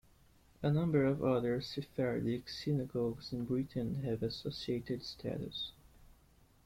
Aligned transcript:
A 0.63 0.71
number 0.71 1.05
of 1.05 1.23
other 1.23 1.61
Sephardic 1.61 2.49
synagogues 2.49 3.31
in 3.31 3.45
Britain 3.45 4.01
have 4.03 4.23
associated 4.23 5.03
status. 5.03 5.73